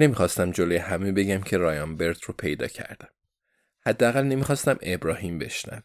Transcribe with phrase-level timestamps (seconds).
[0.00, 3.08] نمی‌خواستم جلوی همه بگم که رایان برت رو پیدا کردم.
[3.86, 5.82] حداقل نمی‌خواستم ابراهیم بشنوه.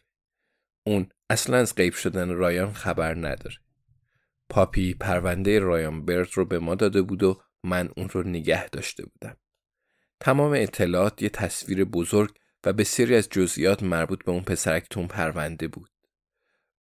[0.86, 3.56] اون اصلا از غیب شدن رایان خبر نداره.
[4.48, 9.06] پاپی پرونده رایان برت رو به ما داده بود و من اون رو نگه داشته
[9.06, 9.36] بودم.
[10.20, 15.68] تمام اطلاعات یه تصویر بزرگ و بسیاری از جزئیات مربوط به اون پسرک تون پرونده
[15.68, 15.90] بود.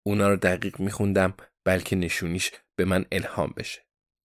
[0.04, 3.86] اونا رو دقیق میخوندم بلکه نشونیش به من الهام بشه.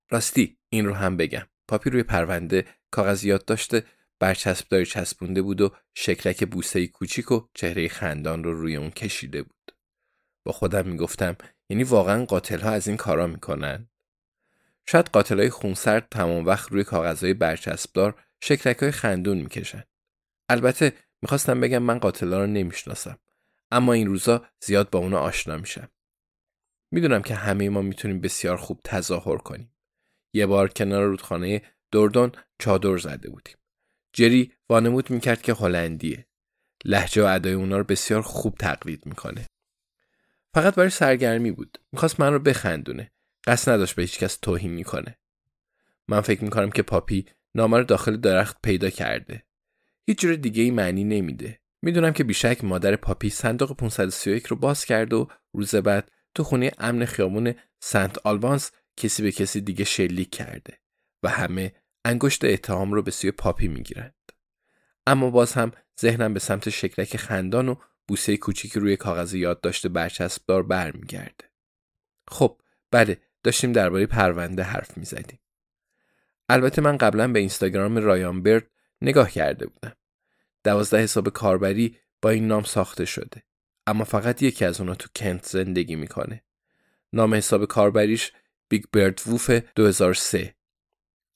[0.09, 1.47] راستی این رو هم بگم.
[1.69, 3.83] پاپی روی پرونده کاغذ یاد داشته
[4.19, 9.71] برچسبداری چسبونده بود و شکلک بوسه کوچیک و چهره خندان رو روی اون کشیده بود.
[10.45, 11.35] با خودم می‌گفتم
[11.69, 13.89] یعنی واقعا قاتل ها از این کارا می‌کنن؟
[14.85, 19.83] شاید قاتل های خونسرد تمام وقت روی کاغذهای برچسبدار شکلک های خندون می‌کشن.
[20.49, 23.19] البته می‌خواستم بگم من قاتل ها رو نمی‌شناسم.
[23.71, 25.89] اما این روزا زیاد با اونا آشنا میشم.
[26.91, 29.73] می‌دونم که همه ما می‌تونیم بسیار خوب تظاهر کنیم.
[30.33, 33.55] یه بار کنار رودخانه دردون چادر زده بودیم.
[34.13, 36.25] جری وانمود می‌کرد که هلندیه.
[36.85, 39.45] لحجه و ادای اونا رو بسیار خوب تقلید می‌کنه.
[40.53, 41.77] فقط برای سرگرمی بود.
[41.91, 43.11] می‌خواست من رو بخندونه.
[43.47, 45.17] قصد نداشت به هیچکس توهین می‌کنه.
[46.07, 47.25] من فکر می‌کنم که پاپی
[47.55, 49.43] نامه رو داخل درخت پیدا کرده.
[50.07, 51.59] هیچ جور دیگه ای معنی نمیده.
[51.81, 56.71] می‌دونم که بیشک مادر پاپی صندوق 531 رو باز کرد و روز بعد تو خونه
[56.77, 60.79] امن خیابون سنت آلبانس کسی به کسی دیگه شلیک کرده
[61.23, 64.15] و همه انگشت اتهام رو به سوی پاپی می‌گیرند.
[65.07, 65.71] اما باز هم
[66.01, 67.75] ذهنم به سمت شکلک خندان و
[68.07, 71.45] بوسه کوچیکی روی کاغذ یادداشت برچسبدار برمیگرده.
[72.27, 72.61] خب
[72.91, 75.39] بله داشتیم درباره پرونده حرف می‌زدیم.
[76.49, 78.71] البته من قبلا به اینستاگرام رایان برد
[79.01, 79.95] نگاه کرده بودم.
[80.63, 83.43] دوازده حساب کاربری با این نام ساخته شده.
[83.87, 86.43] اما فقط یکی از اونا تو کنت زندگی می‌کنه.
[87.13, 88.31] نام حساب کاربریش
[88.69, 90.55] بیگ برد ووف 2003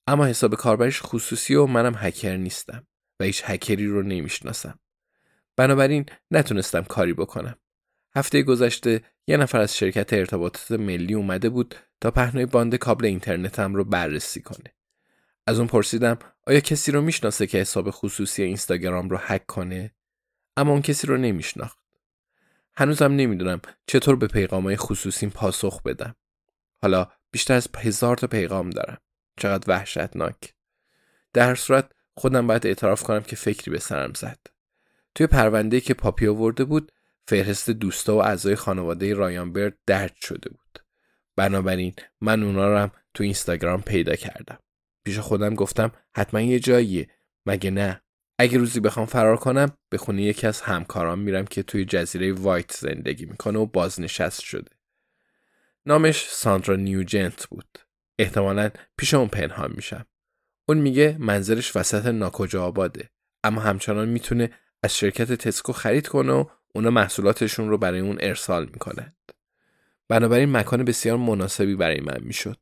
[0.07, 2.87] اما حساب کاربریش خصوصی و منم هکر نیستم
[3.19, 4.79] و هیچ هکری رو نمی‌شناسم.
[5.55, 7.55] بنابراین نتونستم کاری بکنم.
[8.15, 13.75] هفته گذشته یه نفر از شرکت ارتباطات ملی اومده بود تا پهنای باند کابل اینترنتم
[13.75, 14.75] رو بررسی کنه.
[15.47, 19.91] از اون پرسیدم آیا کسی رو می‌شناسه که حساب خصوصی اینستاگرام رو هک کنه؟
[20.57, 21.79] اما اون کسی رو نمیشناخت.
[22.75, 26.15] هنوزم نمی‌دونم چطور به پیغامهای خصوصیم پاسخ بدم.
[26.81, 28.97] حالا بیشتر از هزار تا پیغام دارم.
[29.37, 30.53] چقدر وحشتناک.
[31.33, 34.39] در صورت خودم باید اعتراف کنم که فکری به سرم زد.
[35.15, 36.91] توی پرونده که پاپی آورده بود
[37.27, 40.79] فهرست دوستا و اعضای خانواده رایان برد درد شده بود.
[41.35, 44.59] بنابراین من اونا رو هم تو اینستاگرام پیدا کردم.
[45.03, 47.09] پیش خودم گفتم حتما یه جاییه.
[47.45, 48.01] مگه نه؟
[48.39, 52.71] اگه روزی بخوام فرار کنم به خونه یکی از همکارام میرم که توی جزیره وایت
[52.71, 54.71] زندگی می‌کنه و بازنشست شده.
[55.85, 57.77] نامش ساندرا نیوجنت بود.
[58.19, 60.05] احتمالا پیش اون پنهان میشم.
[60.69, 63.09] اون میگه منظرش وسط ناکجا آباده
[63.43, 64.51] اما همچنان می‌تونه
[64.83, 69.15] از شرکت تسکو خرید کنه و اونا محصولاتشون رو برای اون ارسال می‌کنند.
[70.07, 72.59] بنابراین مکان بسیار مناسبی برای من می‌شد.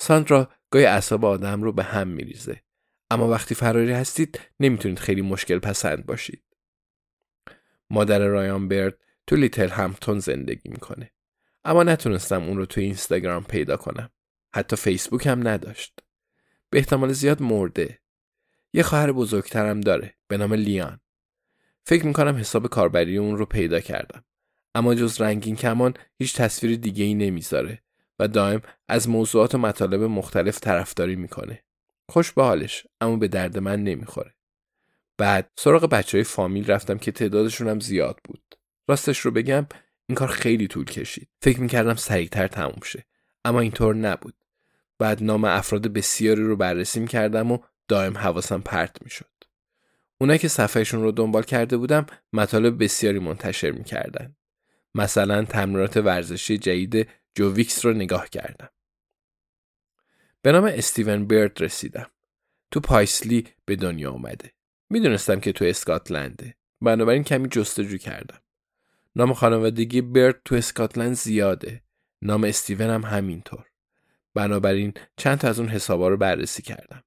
[0.00, 2.62] ساندرا گاهی اعصاب آدم رو به هم میریزه.
[3.10, 6.42] اما وقتی فراری هستید نمی‌تونید خیلی مشکل پسند باشید.
[7.90, 11.11] مادر رایان برد تو لیتل همتون زندگی می‌کنه.
[11.64, 14.10] اما نتونستم اون رو تو اینستاگرام پیدا کنم.
[14.54, 15.98] حتی فیسبوک هم نداشت.
[16.70, 17.98] به احتمال زیاد مرده.
[18.72, 21.00] یه خواهر بزرگترم داره به نام لیان.
[21.86, 24.24] فکر می‌کنم حساب کاربری اون رو پیدا کردم.
[24.74, 27.82] اما جز رنگین کمان هیچ تصویر دیگه ای نمی‌ذاره
[28.18, 31.64] و دائم از موضوعات و مطالب مختلف طرفداری می‌کنه.
[32.08, 34.34] خوش به حالش اما به درد من نمی‌خوره.
[35.18, 38.54] بعد سراغ بچه های فامیل رفتم که تعدادشون هم زیاد بود.
[38.88, 39.66] راستش رو بگم
[40.06, 41.28] این کار خیلی طول کشید.
[41.42, 43.04] فکر می‌کردم سریعتر تموم شه.
[43.44, 44.34] اما اینطور نبود.
[44.98, 47.58] بعد نام افراد بسیاری رو بررسی کردم و
[47.88, 49.26] دائم حواسم پرت می‌شد.
[50.18, 54.36] اونایی که صفحهشون رو دنبال کرده بودم مطالب بسیاری منتشر می‌کردن.
[54.94, 58.68] مثلا تمرینات ورزشی جدید جو ویکس رو نگاه کردم.
[60.42, 62.06] به نام استیون برد رسیدم.
[62.70, 64.52] تو پایسلی به دنیا اومده.
[64.90, 66.54] می‌دونستم که تو اسکاتلنده.
[66.80, 68.40] بنابراین کمی جستجو کردم.
[69.16, 71.82] نام خانوادگی برد تو اسکاتلند زیاده.
[72.22, 73.66] نام استیون هم همینطور.
[74.34, 77.04] بنابراین چند تا از اون حسابا رو بررسی کردم.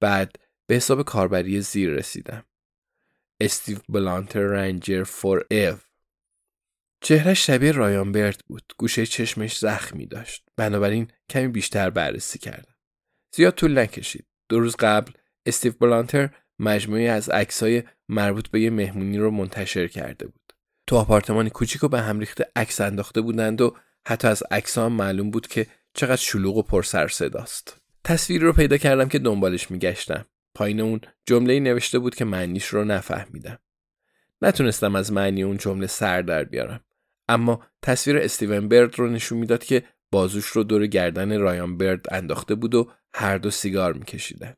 [0.00, 0.36] بعد
[0.66, 2.44] به حساب کاربری زیر رسیدم.
[3.40, 5.76] استیو بلانتر رنجر فور ایو
[7.00, 8.72] چهره شبیه رایان برد بود.
[8.78, 10.44] گوشه چشمش زخمی داشت.
[10.56, 12.74] بنابراین کمی بیشتر بررسی کردم.
[13.34, 14.26] زیاد طول نکشید.
[14.48, 15.12] دو روز قبل
[15.46, 20.43] استیو بلانتر مجموعی از عکسای مربوط به یه مهمونی رو منتشر کرده بود.
[20.86, 23.76] تو آپارتمانی کوچیک و به هم ریخته عکس انداخته بودند و
[24.06, 27.80] حتی از عکس هم معلوم بود که چقدر شلوغ و پر سر صداست.
[28.04, 30.26] تصویری رو پیدا کردم که دنبالش میگشتم.
[30.54, 33.58] پایین اون جمله نوشته بود که معنیش رو نفهمیدم.
[34.42, 36.80] نتونستم از معنی اون جمله سر در بیارم.
[37.28, 42.54] اما تصویر استیون برد رو نشون می‌داد که بازوش رو دور گردن رایان برد انداخته
[42.54, 44.54] بود و هر دو سیگار میکشیدن.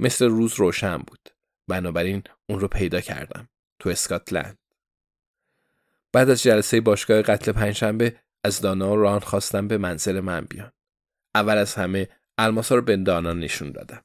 [0.00, 1.28] مثل روز روشن بود.
[1.68, 3.48] بنابراین اون رو پیدا کردم.
[3.78, 4.58] تو اسکاتلند.
[6.12, 10.72] بعد از جلسه باشگاه قتل پنجشنبه از دانا و ران خواستم به منزل من بیان.
[11.34, 14.04] اول از همه الماس رو به دانا نشون دادم.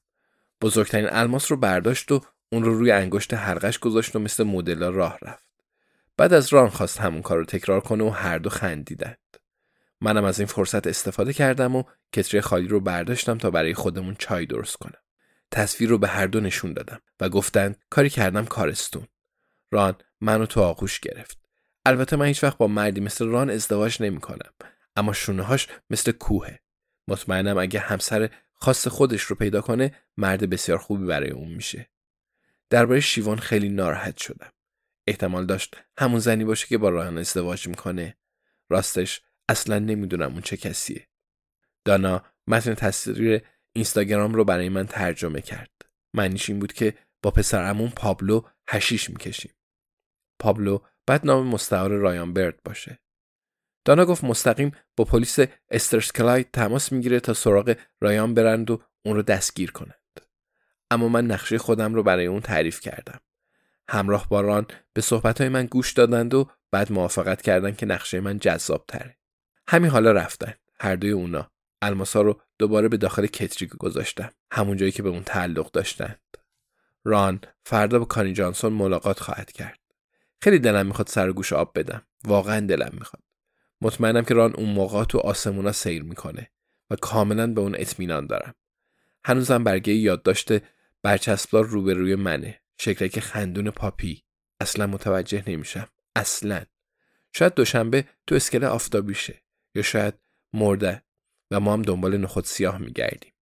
[0.61, 2.21] بزرگترین الماس رو برداشت و
[2.51, 5.47] اون رو روی انگشت حلقش گذاشت و مثل مدل راه رفت.
[6.17, 9.17] بعد از ران خواست همون کار رو تکرار کنه و هر دو خندیدند.
[10.01, 11.83] منم از این فرصت استفاده کردم و
[12.13, 15.01] کتری خالی رو برداشتم تا برای خودمون چای درست کنم.
[15.51, 19.07] تصویر رو به هر دو نشون دادم و گفتند کاری کردم کارستون.
[19.71, 21.46] ران منو تو آغوش گرفت.
[21.87, 24.51] البته من هیچ وقت با مردی مثل ران ازدواج نمی کنم.
[24.95, 26.59] اما شونههاش مثل کوهه.
[27.07, 31.89] مطمئنم اگه همسر خاص خودش رو پیدا کنه مرد بسیار خوبی برای اون میشه.
[32.69, 34.51] درباره شیوان خیلی ناراحت شدم.
[35.07, 38.17] احتمال داشت همون زنی باشه که با ران ازدواج می‌کنه.
[38.69, 41.07] راستش اصلا نمی‌دونم اون چه کسیه.
[41.85, 43.41] دانا متن تصویر
[43.73, 45.71] اینستاگرام رو برای من ترجمه کرد.
[46.13, 46.93] معنیش این بود که
[47.23, 49.51] با پسرمون پابلو هشیش می‌کشیم.
[50.39, 52.99] پابلو بعد نام مستعار رایان برد باشه.
[53.85, 55.39] دانا گفت مستقیم با پلیس
[55.69, 60.21] استرسکلاید تماس می‌گیره تا سراغ رایان برند و اون رو دستگیر کنند.
[60.91, 63.19] اما من نقشه خودم رو برای اون تعریف کردم.
[63.89, 68.39] همراه با ران به صحبتهای من گوش دادند و بعد موافقت کردند که نقشه من
[68.39, 69.17] جذاب تره.
[69.67, 70.53] همین حالا رفتن.
[70.79, 71.51] هر دوی اونا.
[71.81, 74.29] الماسا رو دوباره به داخل کتری گذاشتم.
[74.51, 76.37] همون جایی که به اون تعلق داشتند.
[77.05, 79.86] ران فردا با کانی جانسون ملاقات خواهد کرد.
[80.41, 82.07] خیلی دلم می‌خواد سر گوش آب بدم.
[82.23, 83.23] واقعا دلم می‌خواد.
[83.81, 86.51] مطمئنم که ران اون موقع تو آسمونا سیر می‌کنه
[86.89, 88.55] و کاملا به اون اطمینان دارم.
[89.25, 90.51] هنوزم برگه یادداشت
[91.03, 92.61] برچسبدار روبروی منه.
[92.79, 94.23] شکلک خندون پاپی.
[94.59, 95.87] اصلا متوجه نمیشم.
[96.15, 96.63] اصلا.
[97.33, 99.43] شاید دوشنبه تو اسکله آفتابیشه
[99.75, 100.13] یا شاید
[100.53, 101.03] مرده
[101.51, 103.33] و ما هم دنبال نخود سیاه میگردیم.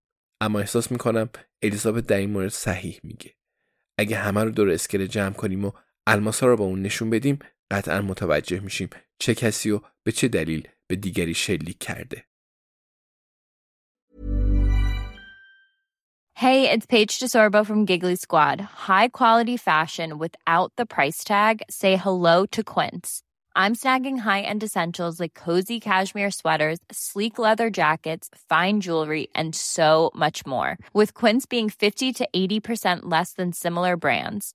[0.40, 1.28] اما احساس می‌کنم
[1.62, 3.34] الیزابت در این مورد صحیح میگه.
[3.98, 5.72] اگه همه رو دور اسکله جمع کنیم و
[6.06, 7.38] الماسا رو با اون نشون بدیم
[7.70, 12.24] قطعا متوجه میشیم چه کسی و به چه دلیل به دیگری شلیک کرده.
[16.36, 18.60] Hey, it's Paige DeSorbo from Giggly Squad.
[18.60, 21.62] High quality fashion without the price tag.
[21.70, 23.22] Say hello to Quince.
[23.56, 30.10] I'm snagging high-end essentials like cozy cashmere sweaters, sleek leather jackets, fine jewelry, and so
[30.24, 30.76] much more.
[30.92, 34.54] With Quince being 50 to 80% less than similar brands.